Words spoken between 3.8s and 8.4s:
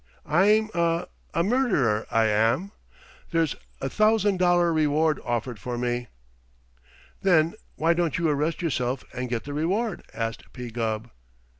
thousand dollar reward offered for me." "Then why don't you